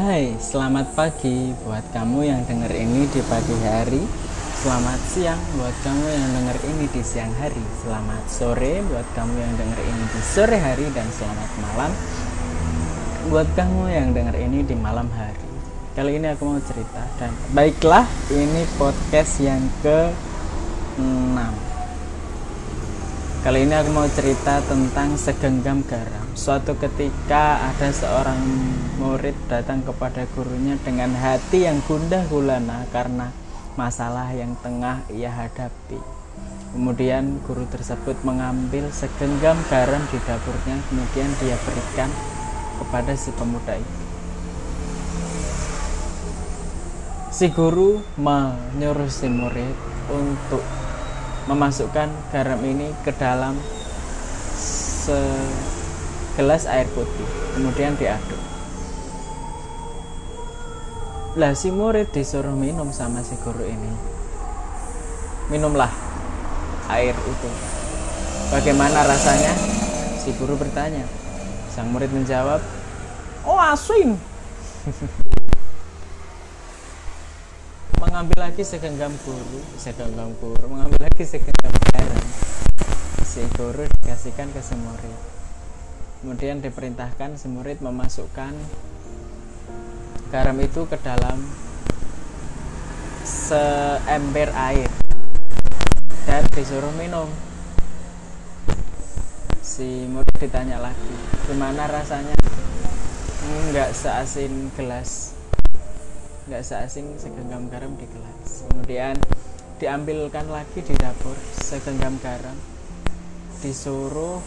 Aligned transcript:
Hai, 0.00 0.32
selamat 0.40 0.96
pagi 0.96 1.52
buat 1.60 1.84
kamu 1.92 2.24
yang 2.24 2.40
denger 2.48 2.72
ini 2.72 3.04
di 3.12 3.20
pagi 3.28 3.52
hari. 3.60 4.00
Selamat 4.56 4.96
siang 5.04 5.36
buat 5.60 5.76
kamu 5.84 6.06
yang 6.08 6.28
denger 6.40 6.56
ini 6.72 6.84
di 6.88 7.02
siang 7.04 7.28
hari. 7.36 7.60
Selamat 7.84 8.24
sore 8.24 8.80
buat 8.88 9.04
kamu 9.12 9.36
yang 9.36 9.52
denger 9.60 9.76
ini 9.84 10.04
di 10.08 10.20
sore 10.24 10.56
hari 10.56 10.88
dan 10.96 11.04
selamat 11.12 11.50
malam 11.60 11.92
buat 13.28 13.44
kamu 13.52 13.92
yang 13.92 14.08
denger 14.16 14.40
ini 14.40 14.64
di 14.64 14.72
malam 14.72 15.12
hari. 15.12 15.52
Kali 15.92 16.16
ini 16.16 16.32
aku 16.32 16.48
mau 16.48 16.60
cerita 16.64 17.04
dan 17.20 17.36
baiklah 17.52 18.08
ini 18.32 18.64
podcast 18.80 19.36
yang 19.44 19.60
ke 19.84 20.16
6 20.96 21.69
Kali 23.40 23.64
ini 23.64 23.72
aku 23.72 23.88
mau 23.96 24.04
cerita 24.04 24.60
tentang 24.68 25.16
segenggam 25.16 25.80
garam. 25.88 26.28
Suatu 26.36 26.76
ketika 26.76 27.72
ada 27.72 27.88
seorang 27.88 28.36
murid 29.00 29.32
datang 29.48 29.80
kepada 29.80 30.28
gurunya 30.36 30.76
dengan 30.84 31.08
hati 31.16 31.64
yang 31.64 31.80
gundah 31.88 32.20
gulana 32.28 32.84
karena 32.92 33.32
masalah 33.80 34.28
yang 34.36 34.52
tengah 34.60 35.00
ia 35.08 35.32
hadapi. 35.32 35.96
Kemudian 36.76 37.40
guru 37.48 37.64
tersebut 37.72 38.20
mengambil 38.28 38.92
segenggam 38.92 39.56
garam 39.72 40.04
di 40.12 40.20
dapurnya, 40.28 40.76
kemudian 40.92 41.32
dia 41.40 41.56
berikan 41.64 42.12
kepada 42.76 43.16
si 43.16 43.32
pemuda 43.40 43.72
itu. 43.72 44.00
Si 47.32 47.48
guru 47.48 48.04
menyuruh 48.20 49.08
si 49.08 49.32
murid 49.32 49.72
untuk 50.12 50.60
memasukkan 51.50 52.06
garam 52.30 52.62
ini 52.62 52.94
ke 53.02 53.10
dalam 53.10 53.58
segelas 55.10 56.70
air 56.70 56.86
putih 56.94 57.26
kemudian 57.58 57.98
diaduk. 57.98 58.38
Lah 61.34 61.54
si 61.58 61.74
murid 61.74 62.14
disuruh 62.14 62.54
minum 62.54 62.94
sama 62.94 63.26
si 63.26 63.34
guru 63.42 63.66
ini. 63.66 63.90
Minumlah 65.50 65.90
air 66.90 67.18
itu. 67.18 67.50
Bagaimana 68.54 69.02
rasanya? 69.02 69.54
Si 70.22 70.30
guru 70.38 70.54
bertanya. 70.54 71.02
Sang 71.70 71.90
murid 71.90 72.10
menjawab 72.14 72.62
oh 73.44 73.58
asin 73.60 74.16
mengambil 78.00 78.48
lagi 78.48 78.64
segenggam 78.64 79.12
guru 79.28 79.60
segenggam 79.76 80.32
guru 80.40 80.64
mengambil 80.72 81.04
lagi 81.04 81.20
segenggam 81.20 81.68
garam 81.92 82.24
si 83.30 83.44
guru 83.54 83.86
dikasihkan 83.86 84.50
ke 84.50 84.58
si 84.58 84.74
murid. 84.74 85.18
Kemudian 86.18 86.58
diperintahkan 86.64 87.38
si 87.38 87.46
murid 87.46 87.78
memasukkan 87.78 88.56
garam 90.34 90.56
itu 90.58 90.82
ke 90.90 90.96
dalam 90.98 91.38
seember 93.22 94.50
air 94.50 94.90
dan 96.26 96.42
disuruh 96.50 96.90
minum. 96.98 97.30
Si 99.62 100.08
murid 100.08 100.34
ditanya 100.40 100.82
lagi 100.82 101.14
gimana 101.46 101.86
rasanya? 101.86 102.34
Enggak 103.46 103.92
seasin 103.92 104.74
gelas 104.74 105.38
nggak 106.50 106.66
seasing 106.66 107.14
segenggam 107.14 107.70
garam 107.70 107.94
di 107.94 108.10
gelas. 108.10 108.66
Kemudian 108.66 109.14
diambilkan 109.78 110.50
lagi 110.50 110.82
di 110.82 110.98
dapur 110.98 111.38
segenggam 111.62 112.18
garam. 112.18 112.58
Disuruh 113.62 114.42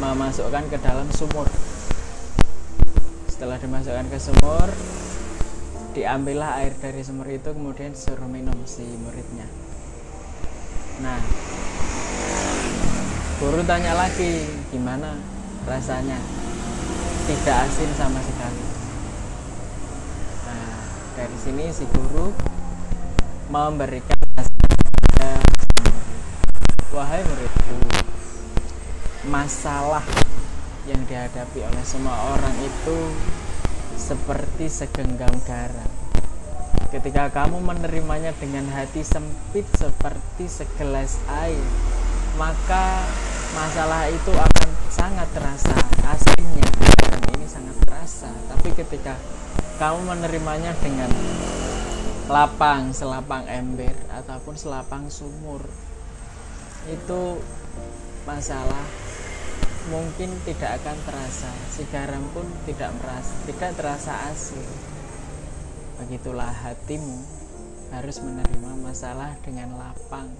memasukkan 0.00 0.72
ke 0.72 0.80
dalam 0.80 1.12
sumur. 1.12 1.44
Setelah 3.28 3.60
dimasukkan 3.60 4.08
ke 4.08 4.16
sumur 4.16 4.68
diambillah 5.92 6.64
air 6.64 6.72
dari 6.80 7.04
sumur 7.04 7.28
itu 7.28 7.52
kemudian 7.52 7.92
disuruh 7.92 8.24
minum 8.24 8.56
si 8.64 8.88
muridnya. 8.96 9.44
Nah 11.04 11.20
guru 13.36 13.60
tanya 13.68 13.92
lagi 13.92 14.48
gimana 14.72 15.20
rasanya? 15.68 16.16
Tidak 17.28 17.56
asin 17.68 17.92
sama 17.92 18.24
sekali 18.24 18.51
dari 21.22 21.38
sini 21.38 21.70
si 21.70 21.86
guru 21.86 22.34
memberikan 23.46 24.18
wahai 26.90 27.22
muridku 27.22 27.78
masalah 29.30 30.02
yang 30.82 30.98
dihadapi 31.06 31.62
oleh 31.62 31.84
semua 31.86 32.34
orang 32.34 32.50
itu 32.58 32.98
seperti 33.94 34.66
segenggam 34.66 35.30
garam. 35.46 35.86
Ketika 36.90 37.30
kamu 37.30 37.70
menerimanya 37.70 38.34
dengan 38.42 38.66
hati 38.74 39.06
sempit 39.06 39.70
seperti 39.78 40.50
segelas 40.50 41.22
air 41.38 41.62
maka 42.34 43.06
masalah 43.54 44.10
itu 44.10 44.34
akan 44.34 44.68
sangat 44.90 45.30
terasa. 45.30 45.70
Asinnya 46.02 46.66
garam 46.98 47.22
ini 47.38 47.46
sangat 47.46 47.78
terasa. 47.86 48.26
Tapi 48.50 48.74
ketika 48.74 49.14
kamu 49.80 49.98
menerimanya 50.04 50.72
dengan 50.80 51.08
lapang, 52.28 52.92
selapang 52.96 53.44
ember 53.48 53.92
ataupun 54.12 54.56
selapang 54.56 55.08
sumur. 55.08 55.64
Itu 56.88 57.40
masalah. 58.28 58.84
Mungkin 59.82 60.30
tidak 60.46 60.78
akan 60.78 60.96
terasa. 61.02 61.50
Si 61.74 61.82
garam 61.90 62.22
pun 62.30 62.46
tidak 62.64 62.94
merasa 63.02 63.34
tidak 63.50 63.70
terasa 63.74 64.12
asin. 64.30 64.62
Begitulah 65.98 66.54
hatimu 66.54 67.42
harus 67.92 68.22
menerima 68.24 68.72
masalah 68.80 69.36
dengan 69.44 69.76
lapang 69.76 70.30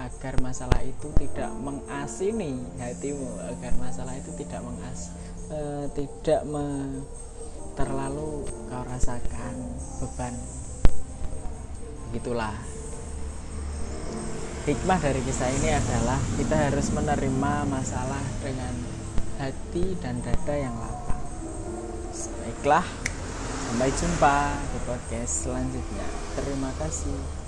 agar 0.00 0.40
masalah 0.40 0.80
itu 0.80 1.12
tidak 1.20 1.52
mengasini 1.60 2.56
hatimu 2.80 3.36
agar 3.52 3.72
masalah 3.76 4.16
itu 4.16 4.32
tidak 4.40 4.64
mengas 4.64 5.12
uh, 5.52 5.84
tidak 5.92 6.40
me 6.48 6.64
terlalu 7.74 8.46
kau 8.70 8.82
rasakan 8.86 9.54
beban. 10.02 10.34
Begitulah. 12.10 12.54
Hikmah 14.68 15.00
dari 15.00 15.20
kisah 15.24 15.50
ini 15.50 15.72
adalah 15.72 16.20
kita 16.36 16.56
harus 16.68 16.92
menerima 16.92 17.52
masalah 17.64 18.22
dengan 18.44 18.74
hati 19.40 19.96
dan 20.04 20.20
dada 20.20 20.54
yang 20.54 20.76
lapang. 20.76 21.22
Baiklah 22.44 22.86
sampai 23.70 23.90
jumpa 23.94 24.36
di 24.60 24.78
podcast 24.84 25.32
selanjutnya. 25.48 26.06
Terima 26.36 26.70
kasih 26.76 27.39